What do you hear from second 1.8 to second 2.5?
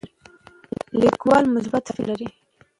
فکر لري.